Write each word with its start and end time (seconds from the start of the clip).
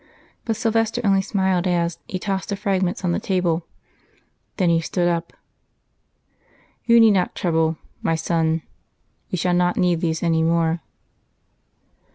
But 0.45 0.55
Silvester 0.55 0.99
only 1.03 1.21
smiled 1.21 1.67
as 1.67 1.99
He 2.07 2.17
tossed 2.17 2.49
the 2.49 2.55
fragments 2.55 3.05
on 3.05 3.11
to 3.11 3.19
the 3.19 3.23
table. 3.23 3.67
Then 4.57 4.69
He 4.71 4.81
stood 4.81 5.07
up. 5.07 5.31
"You 6.85 6.99
need 6.99 7.11
not 7.11 7.35
trouble, 7.35 7.77
my 8.01 8.15
son.... 8.15 8.63
We 9.31 9.37
shall 9.37 9.53
not 9.53 9.77
need 9.77 10.01
these 10.01 10.23
any 10.23 10.41
more.... 10.41 10.81